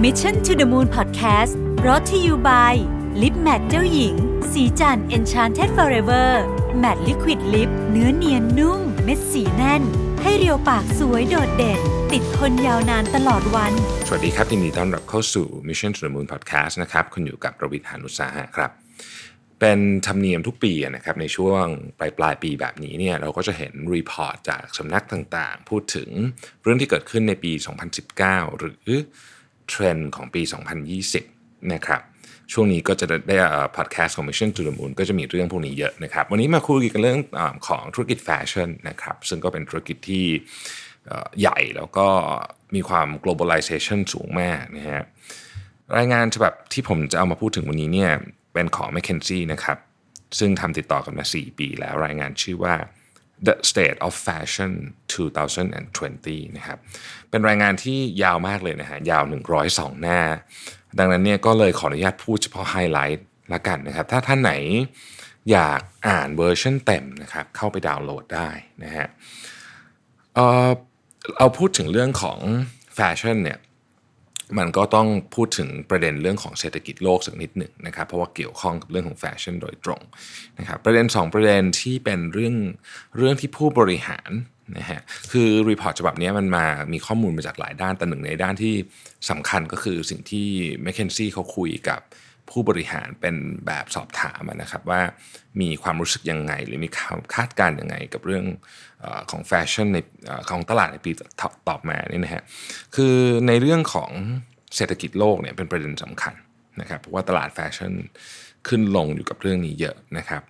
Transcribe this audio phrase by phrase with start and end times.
[0.00, 1.52] Mission to the Moon Podcast
[1.86, 2.74] brought to you by
[3.22, 4.14] ลิป matte เจ้าหญิง
[4.52, 6.28] ศรีจันทร์ Enchanted Forever
[6.82, 9.82] Matte Liquid Lip เนื้อเนียนนุ่ม เม็ดสีแน่น
[10.22, 11.80] ให้เรียวปากสวยโดดเด่น
[12.12, 13.72] ติดทนยาวนานตลอดวัน
[14.06, 18.70] สวัสดีครับยินดีต้อนรับเข้าสู่ Mission to the Moon Podcast นะครับคุณอยู่กับผมรวิศ หาญอุตสาหะครับ
[19.60, 21.64] เป็นธรรมเนียมทุกปีนะครับในช่วง
[21.98, 26.10] ปลายปลายปีแบบนี้เนี่ยเราก็จะเห็น report จากสำนักต่างๆ พูดถึง
[26.62, 27.52] เรื่องที่เกิดขึ้นในปี
[28.04, 28.90] 2019 หรือ
[29.68, 30.42] เทรนด์ของปี
[31.06, 32.02] 2020 นะครับ
[32.52, 33.36] ช่วงนี้ก็จะได้
[33.76, 40.24] พอดแคสต์ของ Mission to the Moon ก็จะมีเรื่องพวกนี้เยอะนะครับ วันนี้มาคุยกันเรื่องอของธุรกิจแฟชั่นนะครับ ซึ่งก็เป็นธุรกิจที่
[41.40, 42.06] ใหญ่แล้วก็
[42.74, 45.02] มีความ globalization สูงมากนะฮะ
[45.96, 48.10] รายงานฉบับที่ผมจะเอามาพูดถึงวันนี้เนี่ย
[48.52, 49.78] เป็นของ McKinsey นะครับ
[50.38, 52.74] ซึ่งทำติดต่อกันมา 4 ปีแล้วรายงานชื่อว่า
[53.46, 54.72] The State of Fashion
[55.12, 56.78] 2020 นะครับ
[57.30, 59.24] เป็นรายงานที่ยาวมากเลยนะฮะ ยาว
[59.62, 60.20] 102 หน้า
[60.98, 64.52] ดังนั้นเนี่ยก็เลยขออนุญาตพูดเฉพาะไฮไลท์ละกันนะครับ ถ้าท่านไหน
[65.50, 68.48] อยากอ่านเวอร์ชันเต็มนะครับ เข้าไปดาวน์โหลดได้
[68.84, 69.06] นะฮะ
[70.34, 70.68] เออ
[71.38, 72.38] เอาพูดถึงเรื่องของ
[72.94, 73.58] แฟชั่นเนี่ย
[74.58, 80.02] มันก็ต้องพูดถึงประเด็นเรื่องของเศรษฐกิจโลกสักนิดหนึ่งนะครับ เพราะว่าเกี่ยวข้องกับเรื่องของแฟชั่นโดยตรง
[80.58, 82.54] นะครับประเด็น 2 ประเด็นที่เป็นเรื่อง
[83.16, 84.30] เรื่องที่ผู้บริหาร
[84.78, 85.00] นะฮะ
[85.32, 88.74] คือ report ฉบับนี้มันมามีข้อมูลมาจากหลายด้านแต่หนึ่งในด้านที่
[89.30, 90.48] สำคัญก็คือสิ่งที่
[90.84, 92.00] m c k เคนซี่เขาคุยกับ
[92.52, 93.36] ผู้บริหารเป็น
[93.66, 95.00] แบบสอบถามนะครับว่า
[95.60, 98.44] มีความรู้สึกยังไง หรือมีความคาดการณ์ยังไงกับเรื่อง
[99.04, 99.98] อของแฟชั่นใน
[100.30, 102.42] อของตลาดในปีต่อต่อมาเนี่ยนะฮะ
[102.94, 103.16] คือ
[103.48, 104.10] ในเรื่องของ
[104.76, 106.34] เศรษฐกิจโลกเนี่ยเป็นประเด็นสำคัญ
[106.80, 107.92] นะครับเพราะว่าตลาดแฟชั่น
[108.68, 110.42] ขึ้นลงอยู่กับเรื่องนี้เยอะนะครับ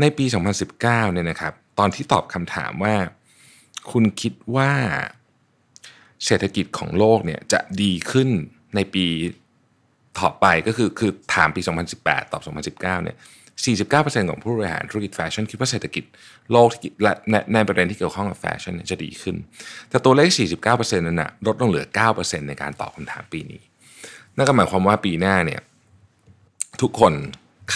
[0.00, 2.96] ในปี 2019เนี่ยนะครับตอนที่ตอบคำถามว่า
[3.90, 4.72] คุณคิดว่า
[6.24, 8.28] เศรษฐกิจของโลกเนี่ยจะดีขึ้น
[8.74, 9.06] ในปี
[10.18, 11.60] ต่อไปก็คือคือถามปี
[11.96, 12.42] 2018 ตอบ
[12.76, 13.16] 2019เนี่ย
[13.86, 16.04] 49%ของผู้บริหารธุรกิจแฟชั่นคิดว่าเศรษฐกิจ
[16.52, 16.68] โลก
[17.02, 17.12] และ
[17.54, 19.36] ในประเด็นที่เกี่ยวข้องกับแฟชั่นจะดีขึ้น
[19.88, 20.28] แต่ตัวเลข
[20.64, 21.86] 49%นั้นนะลดลงเหลือ
[22.16, 23.60] 9%ในการตอบคำถามปีนี้
[24.36, 25.60] นั่นก็หมายความว่าปีหน้าเนี่ย
[26.80, 27.12] ทุกคน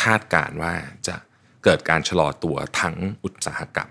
[0.00, 0.72] คาดการณ์ว่า
[1.06, 1.16] จะ
[1.64, 3.90] เกิดการชะลอตัวทั้งอุตสาหกรรม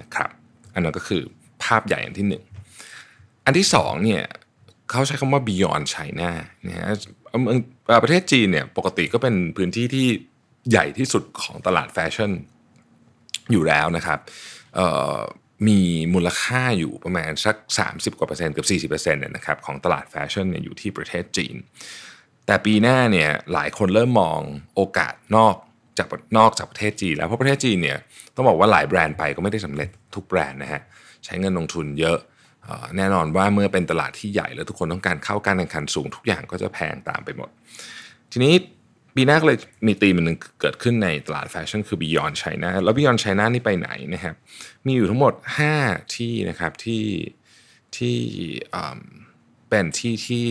[0.00, 0.30] นะครับ
[0.74, 1.22] อันนั้นก็คือ
[1.64, 2.44] ภาพใหญ่อันที่หนึ่ง
[3.44, 4.22] อันที่สองเนี่ย
[4.90, 6.30] เขาใช้คำว่า beyond China
[6.66, 6.86] นะฮะ
[7.40, 10.06] เมืองเอ่อประเทศจีนเนี่ยปกติก็เป็นพื้นที่ที่
[10.70, 12.30] ใหญ่ที่สุดของตลาดแฟชั่น
[13.52, 14.18] อยู่แล้วนะครับ
[15.68, 15.80] มี
[16.14, 17.56] มูลค่าอยู่ประมาณสัก
[17.88, 21.56] 30 กว่าเปอร์เซ็นต์เกือบ40%เนี่ยนะครับของตลาดแฟชั่นเนี่ยอยู่ที่ประเทศจีน
[22.46, 24.40] แต่ปีหน้าเนี่ยหลายคนเริ่มมอง
[24.74, 25.54] โอกาสนอก
[25.98, 26.08] จาก
[26.38, 27.98] นอกจากประเทศจีนแล้วเพราะประเทศจีนเนี่ย
[28.34, 30.82] ต้องบอกว่าหลายแบรนด์ไปก็ไม่ได้สำเร็จทุกแบรนด์นะฮะ
[31.24, 32.18] ใช้เงินลงทุนเยอะ
[32.96, 37.48] แน่นอนว่าเมื่อเป็นตลาดที่ใหญ่แล้วทุกคนต้องการเข้าการแข่งขันสูงทุกอย่างก็จะแพงตามไปหมด
[38.32, 38.54] ทีนี้
[39.16, 44.34] ปีหน้าก็เลยมีธีมอันหนึ่งเกิดขึ้นในตลาดแฟชั่นคือ Beyond China แล้ว Beyond China นี่ไปไหนนะครับ
[44.86, 45.32] มีอยู่ทั้งหมด
[45.74, 47.04] 5 ที่นะครับที่
[47.96, 48.16] ที่
[49.68, 50.42] เป็นที่ที่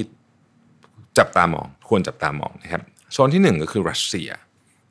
[1.18, 2.82] จับตามอง ควรจับตามองนะครับ
[3.14, 4.30] โซนที่ 1 ก็คือรัสเซีย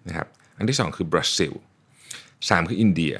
[0.09, 1.53] นะครับอันที่ 2 คือบราซิล
[2.11, 3.15] 3 คืออินเดีย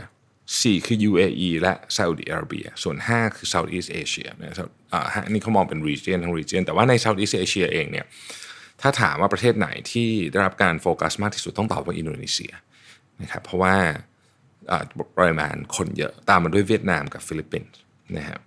[0.57, 4.57] 4 คือ UAE และซาอุดิอาระเบีย ส่วน 5 คือ Southeast Asia นะ
[4.93, 8.07] อ่าฮะอันนี่เขามองเป็น region ทั้ง region แต่ว่าใน Southeast Asia เองเนี่ย
[8.81, 12.53] ถ้าถามว่าประเทศไหนที่ได้รับการโฟกัสมากที่สุดต้องตอบว่าอินโดนีเซีย
[13.23, 13.77] นะครับเพราะว่า
[15.19, 17.79] ปริมาณคนเยอะตามมาด้วยเวียดนามกับฟิลิปปินส์
[18.17, 18.41] นะครับ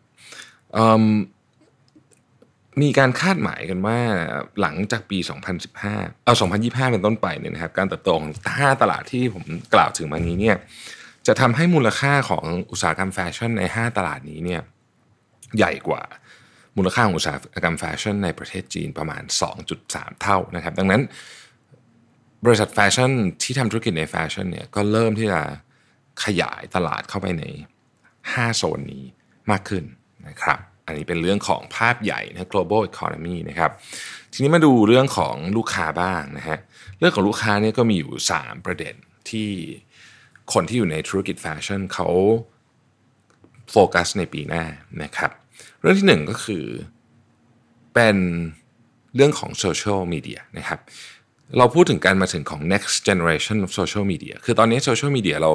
[1.02, 1.04] ม
[2.82, 4.00] มีการคาดหมายกันว่า
[4.62, 5.18] หลังจากปี
[5.72, 10.58] 2015 เอา 2025 เป็นต้นไปเนี่ยนะครับการเติบโตของ5ตลาดที่ผมกล่าวถึงมานี้เนี่ย
[11.28, 14.62] จะทำให้มูลค่าของอุตสาหกรรมแฟชั่นใน 5 ตลาดนี้เนี่ย
[15.58, 16.02] ใหญ่กว่า
[16.78, 19.24] มูลค่าของอุตสาหกรรมแฟชั่นในประเทศจีนประมาณ
[19.72, 21.02] 2.3 เท่านะครับ ดังนั้น
[22.46, 23.12] บริษัทแฟชั่น
[23.44, 25.42] ที่ทำธุรกิจในแฟชั่นเนี่ยก็เริ่มที่จะ
[26.24, 27.44] ขยายตลาดเข้าไปใน
[28.02, 29.04] 5 โซนนี้
[29.52, 29.84] มากขึ้น
[30.28, 33.72] นะครับ อันนี้เป็นเรื่องของภาพใหญ่นะ global economy นะครับ
[34.34, 36.58] ทีนี้มาดูเรื่องของลูกค้าบ้างนะฮะ
[37.00, 38.12] เรื่องของลูกค้าเนี่ยก็มีอยู่
[38.42, 38.96] 3 ประเด็น
[39.30, 39.50] ที่
[40.54, 42.08] คนที่อยู่ในธุรกิจแฟชั่นเขา
[43.72, 44.64] โฟกัสในปีหน้า
[45.04, 45.32] นะครับ
[45.80, 46.66] เรื่องที่หนึ่งก็คือ
[47.94, 48.18] เป็น
[49.16, 50.80] เรื่องของโซเชียลมีเดียนะครับ
[51.58, 55.54] เราพูดถึงการมาถึงของ next generation of social media คือตอนนี้โซเชียลมีเดียเรา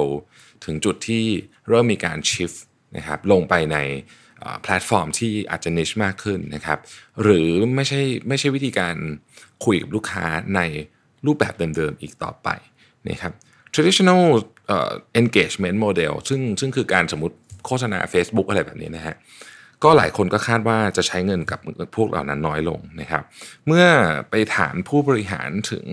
[0.65, 1.23] ถึงจุดที่
[1.69, 2.59] เริ่มมีการ shift
[2.97, 3.77] นะครับลงไปใน
[4.63, 6.79] แพลตฟอร์มที่อาจจะ niche มากขึ้นนะครับ
[7.21, 8.95] หรือไม่ใช่ไม่ใช่วิธีการ
[9.65, 10.61] คุยกับลูกค้าใน
[11.25, 12.49] รูปแบบเดิมๆอีกต่อไป
[13.09, 13.33] นะครับ
[13.75, 14.23] traditional
[15.21, 17.35] engagement model ซึ่งซึ่งคือการสมมติ
[17.65, 19.15] โฆษณา Facebook อะไรแบบนี้นะฮะ
[19.83, 21.59] ก็หลายคนก็คาดว่าจะใช้เงินกับ
[21.95, 23.23] พวกเหล่านั้นน้อยลงนะครับ
[23.67, 23.85] เมื่อ
[24.29, 25.85] ไปถามผู้บริหารถึง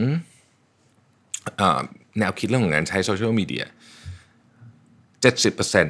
[2.19, 3.65] แนวคิดเรื่องของการใช้โซเชียลมีเดีย
[5.23, 5.87] 70%น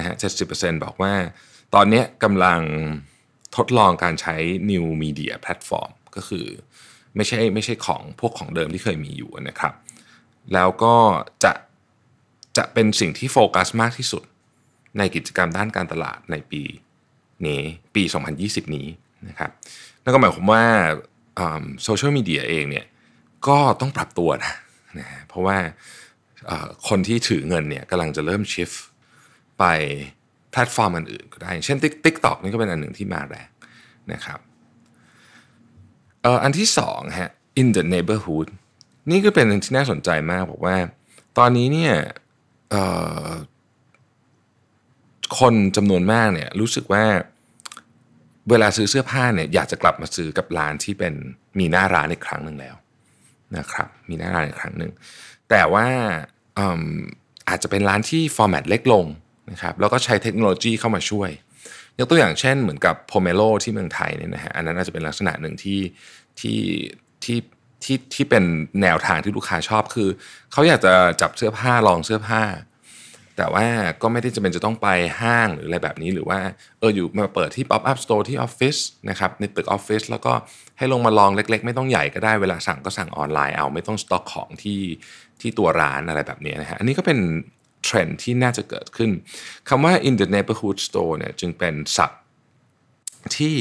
[0.00, 0.14] ะฮะ
[0.48, 1.14] 70%บอกว่า
[1.74, 2.60] ตอนนี้กำลัง
[3.56, 4.36] ทดลองการใช้
[4.70, 6.46] new media platform ก็คือ
[7.16, 9.72] ไม่ใช่ไม่ใช่ของพวกของเดิมที่เคยมีอยู่นะครับ
[10.54, 10.94] แล้วก็
[11.44, 11.52] จะ
[12.56, 14.22] จะเป็นสิ่งที่โฟกัสมากที่สุด
[14.98, 16.62] ในกิจกรรมด้านการตลาดในปี
[17.46, 17.62] นี้
[17.94, 18.02] ปี
[18.38, 18.86] 2020 นี้
[19.28, 19.50] นะครับ
[20.02, 20.64] นั่นก็หมายความว่า
[21.84, 22.86] โซเชียลมีเดียเองเนี่ย
[23.48, 24.54] ก็ต้องปรับตัวนะ
[24.98, 25.56] นะเพราะว่า
[26.88, 28.70] คนที่ถือเงินเนี่ยกำลังจะเริ่มชิฟ
[29.58, 29.64] ไป
[30.50, 33.48] แพลตฟอร์มอื่นๆก็ได้เช่น TikTok นี่ก็เป็นอันหนึ่งที่มาแรง
[34.12, 34.40] นะครับ
[36.42, 38.48] อันที่สองฮะ in the neighborhood
[39.10, 40.76] นี่ก็เป็นที่น่าสนใจมากบอกว่า
[41.38, 41.94] ตอนนี้เนี่ย
[45.38, 47.04] คนจำนวนมากเนี่ยรู้สึกว่า
[48.50, 51.14] เวลาซื้อเสื้อผ้าเนี่ยอยากจะกลับมาซื้อกับร้านที่เป็น
[51.58, 52.76] มีหน้าร้านอีกครั้งหนึ่งแล้ว
[53.56, 54.92] นะครับมีหน้าร้านอีกครั้งหนึ่ง
[55.50, 55.86] แต่ว่า
[57.48, 59.06] อาจจะเป็นร้านที่ฟอร์แมตเล็กลง
[59.50, 61.30] นะครับแล้วก็ใช้เทคโนโลยีเข้ามาช่วย
[61.98, 65.80] ยกตัวอย่างเช่นเหมือนกับ Pomelo ที่เมืองไทยเนี่ยนะฮะอันนั้นอาจจะเป็นลักษณะหนึ่งที่
[66.40, 66.58] ที่
[67.24, 67.38] ที่
[67.84, 68.44] ที่ที่เป็น
[68.82, 70.08] แนวทางที่ลูกค้าชอบคือ
[70.52, 72.42] เขาอยากจะจับเสื้อผ้าลองเสื้อผ้า
[73.36, 73.66] แต่ว่า
[74.02, 74.88] ก็ไม่ได้จำเป็นจะต้องไป
[75.20, 76.38] ห้างหรืออะไรแบบนี้หรือว่า
[76.78, 78.76] เอออยู่มาเปิดที่ pop up store ที่ออฟฟิศ
[79.10, 80.32] นะครับในตึกออฟฟิศแล้วก็
[80.78, 84.80] ให้ลงมาลองเล็ก ๆ ไม่ต้องใหญ่ก็ได้เวลาสั่งก็สั่งออนไลน์เอาไม่ต้องสต็อกของที่
[85.40, 87.18] ที่ตัวร้านอะไรแบบนี้นะฮะอันนี้ก็เป็น
[87.84, 89.10] เทรนด์ที่น่าจะเกิดขึ้น
[89.68, 92.20] คำว่า in the neighborhood store เนี่ยจึงเป็นศัพท์
[93.36, 93.56] ที่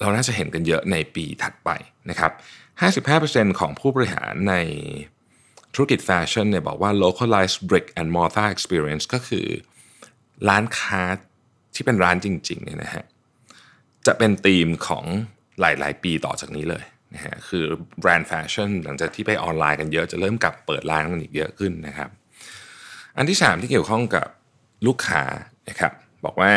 [0.00, 1.70] เราน่าจะเห็นกันเยอะในปีถัดไป
[2.10, 2.32] นะครับ
[2.82, 4.54] 55%ของผู้บริหารใน
[5.74, 9.46] ธุรกิจแฟชั่นเนี่ยบอกว่า localized brick and mortar experience ก็คือ
[10.48, 11.02] ร้านค้า
[11.74, 13.04] ที่เป็นร้านจริงๆเนี่ยนะฮะ
[14.06, 15.04] จะเป็นธีมของ
[15.60, 16.84] หลายๆ ปีต่อจากนี้เลย
[17.14, 17.64] นะฮะคือ
[18.00, 22.10] แบรนด์แฟชั่นหลังจากที่ไปออนไลน์กันเยอะจะเริ่มกลับเปิดร้านกันอีกเยอะขึ้นนะครับ
[23.16, 24.26] อันที่ 3 ที่เกี่ยวข้องกับ
[24.86, 25.22] ลูกค้า
[25.68, 25.92] นะครับ
[26.24, 26.52] บอกว่า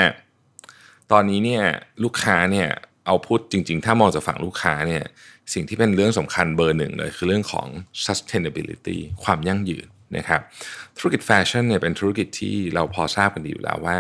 [1.12, 1.64] ตอนนี้เนี่ย
[2.04, 2.70] ลูกค้าเนี่ย
[3.06, 5.04] เอาพูดจริง ๆ ถ้ามองจากฝั่งลูกค้าเนี่ย
[5.54, 7.68] สิ่งที่เป็นเรื่องสำคัญเบอร์หนึ่งเลยคือเรื่องของ
[8.06, 9.88] sustainability ความยั่งยืน
[10.18, 10.42] นะครับ
[10.98, 14.00] ธุรกิจแฟชั่นเนี่ยเป็นธุรกิจที่เราพอทราบกันดีอยู่แล้วว่า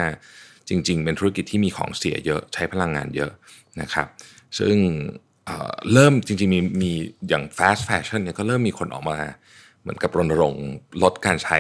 [0.69, 3.31] จริง ๆ เป็นธุรกิจที่มีของเสียเยอะใช้พลังงานเยอะ
[3.81, 4.07] นะครับ
[4.59, 4.75] ซึ่ง
[5.93, 6.91] เริ่มจริงๆมีมี
[7.29, 9.19] อย่าง fast fashion เนี่ยก็เริ่มมีคนออกมา
[9.81, 10.65] เหมือนกับรณรงค์
[11.03, 11.59] ลดการใช้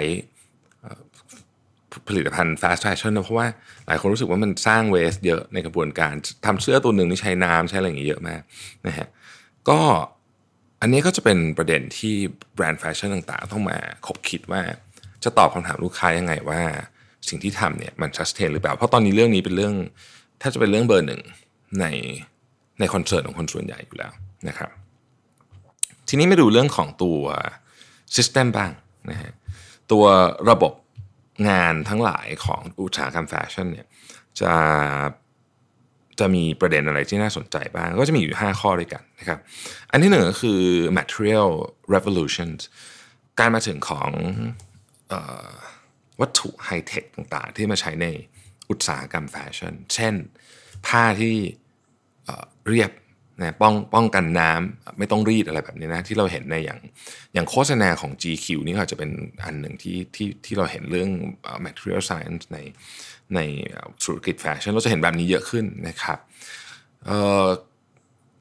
[2.07, 3.47] ผลิตภัณฑ์ fast fashion นะเพราะว่า
[3.87, 6.13] หลายคนรู้สึกว่ามันสร้าง waste เยอะในกระบวนการ
[6.45, 8.41] ทำเสื้อตัวหนึ่งนี่ใช้น้ำใช้อะไรอย่างเงี้ยเยอะมาก
[8.87, 9.07] นะฮะ
[9.69, 9.79] ก็
[10.81, 12.13] อันนี้ก็จะเป็นประเด็นที่
[12.55, 14.61] แบรนด์แฟชั่นต่างๆ ต้องมาขบคิดว่า
[15.23, 16.61] จะตอบคำถามลูกค้ายังไงว่า
[17.27, 19.75] สิ่งที่ทำเนี่ยมัน sustain หรือเปล่า เพราะตอนนี้เรื่องนี้เป็นเรื่อง
[20.41, 21.21] ถ้าจะเป็นเรื่องเบอร์หนึ่ง
[21.79, 21.85] ใน
[22.79, 24.11] ใน concern ของคนส่วนใหญ่อยู่แล้ว
[24.47, 24.71] นะครับ
[26.07, 27.21] ทีนี้มาดูเรื่องของตัว
[28.15, 28.71] system บ้าง
[29.11, 29.31] นะฮะ
[29.91, 30.05] ตัว
[30.49, 30.73] ระบบ
[31.49, 33.87] งานทั้งหลายของอุตสาหกรรมแฟชั่นเนี่ย
[34.41, 34.53] จะ
[36.19, 39.39] จะมีประเด็นอะไรที่น่าสนใจบ้าง ก็จะมีอยู่ 5 ข้อด้วยกันนะครับ
[39.91, 40.61] อันที่หนึ่งก็คือ
[40.99, 41.49] material
[41.93, 42.59] revolutions
[43.39, 44.09] การมาถึงของ
[45.11, 45.13] อ
[46.21, 48.07] วัตถุไฮเทคต่างๆ ที่มาใช้ใน
[48.69, 50.13] อุตสาหกรรมแฟชั่น เช่น
[50.87, 51.35] ผ้าที่
[52.67, 52.91] เรียบ
[53.43, 56.79] นะป้องป้องกันน้ำไม่ต้องรีดอะไรแบบนี้นะที่เราเห็นในอย่าง
[57.33, 59.11] อย่างโฆษณาของ GQ นี่อาจจะเป็น
[59.43, 61.09] อันหนึ่งที่ที่ที่เราเห็นเรื่อง
[61.65, 62.57] material science ใน
[63.35, 63.39] ใน
[64.03, 66.19] ธุรกิจแฟชั่นเราจะเห็นแบบนี้เยอะขึ้นนะครับ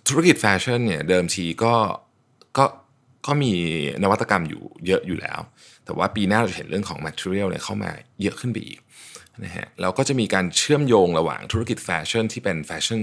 [0.09, 1.75] ธุรกิจแฟชั่นเนี่ยเดิมทีก็
[2.59, 2.65] ก็
[3.27, 3.53] ก็มี
[4.03, 5.41] นวัตกรรมอยู่เยอะอยู่แล้ว
[5.85, 7.91] แต่ว่าปีหน้าเราจะเห็นเรื่องของ material เนี่ยเข้ามา
[8.23, 8.79] เยอะขึ้นไปอีก
[9.45, 13.01] นะฮะแล้วก็จะมีการเชื่อมโยงระหว่างธุรกิจแฟชั่นที่เป็นแฟชั่น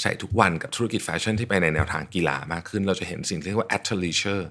[0.00, 4.44] ใส่ทุกวันกับธุรกิจแฟชั่นที่ไปในแนวทางกีฬามากขึ้น เราจะเห็นสิ่งที่เรียกว่า athleisure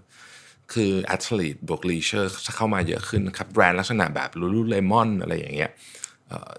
[0.73, 5.71] คือ athlete บวก leisure เข้ามาเยอะขึ้นครับแบรนด์ลักษณะแบบ lululemon อะไรอย่างเงี้ย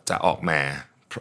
[0.09, 0.59] จะออกมา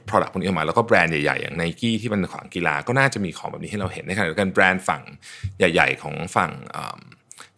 [0.10, 5.02] product พวกนี้ออกมา แล้วก็แบรนด์ใหญ่ๆ อย่าง n i กี้ที่เป็นของกีฬาก็น่าจะมีของแบบนี้ให้เราเห็นในขณะเดียวกันแบรนด์ฝั่ง
[5.58, 6.52] ใหญ่ ๆ ของฝั่ง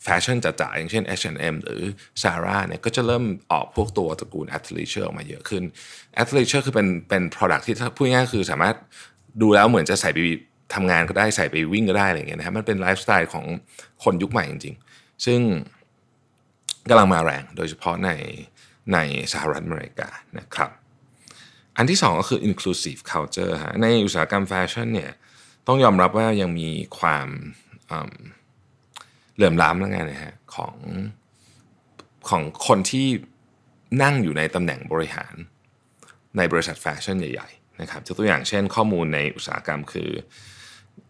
[0.04, 1.84] แฟชั่นจ๋าๆอย่างเช่น H&M หรือ
[2.22, 5.64] Zara เนี่ยก็จะเริ่มออกพวกตัวตระกูล athleisure ออกมาเยอะขึ้น
[6.22, 8.76] athleisure คือเป็นเป็น product ที่ถ้าพูดง่ายคือสามารถ
[9.42, 10.20] ดูแล้วเหมือนจะใส่ไป
[10.74, 13.46] ทำงานก็ได้ใส่ไปวิ่งก็ได้อะไรเงี้ยนะครับมันเป็นไลฟ์สไตล์ของ
[14.04, 15.40] คนยุคใหม่จริง ๆ ซึ่ง
[16.90, 18.10] กำลังมาแรงโดยเฉพาะใน
[18.94, 18.98] ใน
[19.34, 20.70] สหรัฐอเมริกานะครับ
[21.78, 25.12] อันที่สองก็คือ inclusive culture ฮะในอุตสาหกรรมแฟชั่นเนี่ย
[25.68, 27.28] ต้องยอมรับว่ายังมีความ
[29.40, 30.76] เหลื่อมล้ำแล้วไงนะฮะของ
[32.30, 33.08] ของคนที่
[34.04, 35.36] นั่งอยู่ในตำแหน่งบริหาร
[36.38, 40.10] ในบริษัทแฟชั่นใหญ่ๆนะครับยกตัวอย่างเช่นข้อมูลในอุตสาหกรรมคือ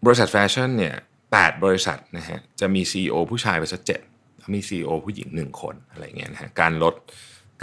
[0.05, 0.95] บริษัทแฟชั่นเนี่ย
[1.31, 4.01] แบริษัทนะฮะจะมี CEO ผู้ชายไปสักเจ็ด
[4.53, 6.95] มี CEO ผู้หญิงหนึ่งคนอะไรเงี้ยนะฮะการลด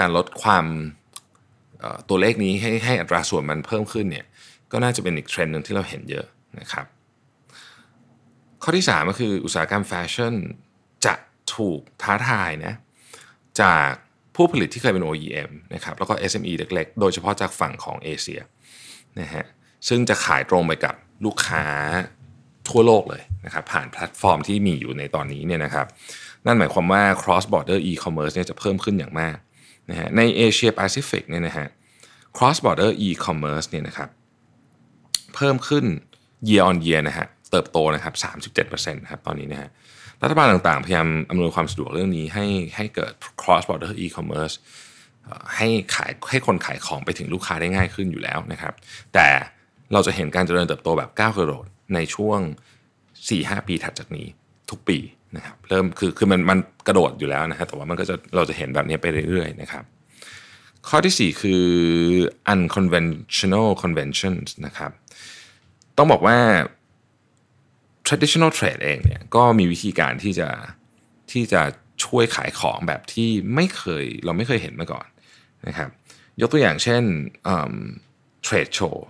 [0.01, 0.65] การลดความ
[2.09, 4.27] ตัวเลขนี้ให้ให้อัตราส่วนมันเพิ่มขึ้นเนี่ย
[4.73, 6.27] ก็น่าจะเป็นอีกเทรนด์หนึ่งที่เราเห็นเยอะ
[6.61, 6.87] นะครับ
[8.69, 10.35] ข้อที่ 3 ก็คืออุตสาหกรรมแฟชั่น
[11.05, 11.15] จะ
[11.55, 12.75] ถูกท้าทายนะ
[13.61, 13.91] จาก
[14.35, 18.41] ผู้ผลิตที่เคยเป็น OEM นะครับแล้วก็ SME เล็กๆ โดยเฉพาะจากฝั่งของเอเชีย
[19.21, 19.45] นะฮะ
[19.89, 20.95] ซึ่งจะขายตรงไปกับ
[21.25, 21.65] ลูกค้า
[22.69, 25.87] ทั่วโลกเลยนะครับผ่านแพลตฟอร์มที่มีอยู่ในตอนนี้เนี่ยนะครับ
[26.47, 29.37] นั่นหมายความว่า cross border e-commerce เนี่ยจะเพิ่มขึ้นอย่างมาก
[29.91, 31.67] นะฮะในเอเชียแปซิฟิกเนี่ยนะฮะ
[32.37, 34.09] cross border e-commerce เนี่ยนะครับ
[35.35, 35.85] เพิ่มขึ้น
[36.49, 38.15] year on year นะฮะ เติบโตนะครับ
[38.55, 39.71] 37%นะครับตอนนี้นะฮะ
[40.23, 43.13] รัฐบาลต่างๆ พยายามอำนวยความสะดวกเรื่องนี้ให้ให้เกิด
[43.43, 44.55] cross border e-commerce
[45.57, 48.75] ให้ขายให้คนขายของไปถึงลูกค้าได้ง่ายขึ้นอยู่แล้วนะครับ
[49.15, 49.29] แต่
[49.93, 52.41] เราจะเห็นการเจริญเติบโตแบบก้าวกระโดดในช่วง
[53.05, 54.27] 4-5 ปีถัดจากนี้
[54.71, 54.99] ทุกปี
[55.37, 59.85] นะครับเริ่มคือคือมันมันกระโดดอยู่แล้วนะฮะแต่ว่ามันก็จะเราจะเห็นแบบนี้ไปเรื่อยๆนะครับ
[60.89, 61.65] ข้อที่ 4 คือ
[62.53, 64.91] unconventional conventions นะครับ
[65.97, 66.39] ต้องบอกว่า
[68.09, 70.49] traditional trade เองเนี่ยก็มีวิธีการที่จะ
[71.33, 71.63] ที่จะ
[72.05, 75.07] ช่วยขายของแบบที่ไม่เคยเราไม่เคยเห็นมาก่อน
[75.69, 75.91] นะครับ
[76.41, 77.03] ยกตัวอย่างเช่น
[78.43, 79.07] เทรดโชว์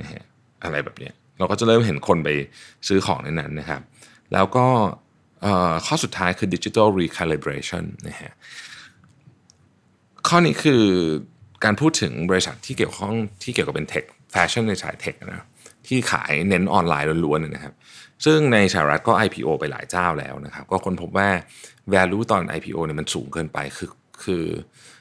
[0.00, 0.24] นะฮะ
[0.64, 2.28] อะไรแบบนี้เราก็จะเริ่มเห็นคนไป
[2.88, 3.82] ซื้อของในนั้นนะครับ
[4.32, 4.66] แล้วก็
[5.86, 8.32] ข้อสุดท้ายคือ digital recalibration นะฮะ
[10.28, 10.84] ข้อนี้คือ
[11.64, 15.46] การพูดถึงบริษัทที่เกี่ยวข้องที่เกี่ยวกับเป็นเทคแฟชั่นในสายเทคนะ
[15.88, 17.74] ที่ขายเน้นออนไลน์ล้วนๆนะครับ
[18.24, 21.28] ซึ่งในสหรัฐก็ IPO ไปหลายเจ้าแล้วนะครับ ก็ค้นพบว่า
[21.92, 23.90] value ตอน IPO เนี่ยมันสูงเกินไปคือ
[24.24, 24.44] คือ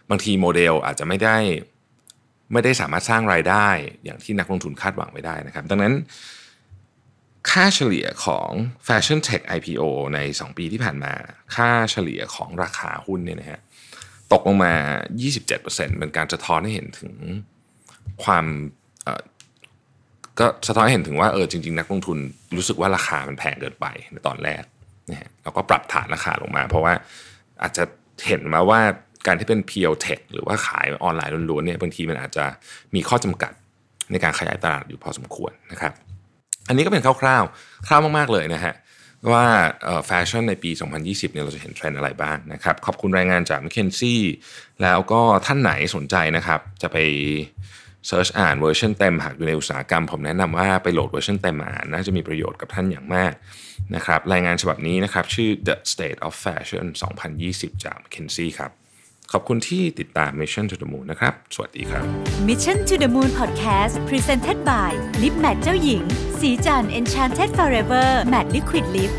[0.10, 1.38] บางทีโมเดลอาจจะไม่ได้
[2.53, 3.67] ไม่ได้สามารถสร้างรายได้
[4.03, 5.94] อย่างที่นักลงทุนคาดหวังไว้ได้นะครับ ดังนั้น
[7.51, 8.50] ค่าเฉลี่ยของ
[8.86, 11.13] แฟชั่นเทค IPO ใน 2 ปีที่ผ่านมา
[11.56, 13.60] ค่าเฉลี่ยของราคาหุ้นเนี่ยนะฮะ
[14.34, 14.74] ตกลงมา
[15.36, 17.13] 27%เป็นการสะท้อนให้เห็นถึง
[18.24, 18.46] ความ
[20.39, 22.17] ก็สะท้อนให้เห็นถึงว่าเออจริง ๆ นักลงทุน
[22.56, 24.63] รู้สึกว่าราคามันแพงเกินไปในตอนแรก
[25.10, 26.94] นะฮะแล้วก็ปรับฐานราคาลงมา เพราะว่า
[27.62, 27.84] อาจจะ
[28.27, 28.79] เห็นมาว่า
[29.27, 32.46] การที่เป็น pure tech หรือว่าขายออนไลน์ล้วนๆเนี่ยบางทีมันอาจจะ
[32.96, 33.51] มีข้อจำกัด
[34.12, 35.94] ในการขยายตลาดอยู่พอสมควรนะครับ
[36.67, 38.74] อันนี้ก็เป็นคร่าวๆ คร่าวมากๆเลยนะฮะ
[39.32, 39.46] ว่า
[40.08, 44.22] แฟชั่นในปี 2020 เนี่ยเราจะเห็นเทรนด์อะไรบ้างนะครับ ขอบคุณรายงานจาก m c k เคนซี่
[44.82, 46.98] แล้วก็ท่านไหนสนใจนะครับ จะไป
[48.08, 53.34] search อ่านเวอร์ชันเต็มหากอยู่ในอุตสาหกรรม ผมแนะนำว่าไปโหลดเวอร์ชันเต็มมาอ่านน่าจะมีประโยชน์กับท่านอย่างมาก
[53.96, 56.86] นะครับรายงานฉบับนี้นะครับชื่อ The State of Fashion
[57.36, 58.72] 2020 จาก McKinsey ครับ
[59.32, 62.04] ขอบคุณที่ติดตาม Mission to the Moon นะครับ สวัสดีครับ
[62.48, 66.04] Mission to the Moon Podcast Presented by Lip Matte เจ้าหญิง
[66.39, 69.12] สีจัน Enchanted Forever Matte Liquid Lip